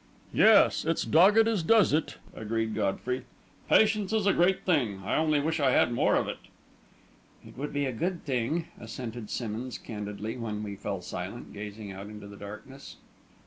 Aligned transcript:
"Yes 0.33 0.83
'it's 0.83 1.03
dogged 1.05 1.47
as 1.47 1.61
does 1.61 1.93
it,'" 1.93 2.17
agreed 2.33 2.73
Godfrey. 2.73 3.25
"Patience 3.69 4.11
is 4.11 4.25
a 4.25 4.33
great 4.33 4.63
thing. 4.65 5.03
I 5.05 5.15
only 5.15 5.39
wish 5.39 5.59
I 5.59 5.69
had 5.73 5.93
more 5.93 6.15
of 6.15 6.27
it." 6.27 6.39
"It 7.45 7.55
would 7.55 7.71
be 7.71 7.85
a 7.85 7.91
good 7.91 8.25
thing," 8.25 8.65
assented 8.79 9.29
Simmonds, 9.29 9.77
candidly; 9.77 10.33
and 10.33 10.43
then 10.43 10.63
we 10.63 10.75
fell 10.75 11.01
silent, 11.03 11.53
gazing 11.53 11.91
out 11.91 12.07
into 12.07 12.25
the 12.25 12.35
darkness. 12.35 12.95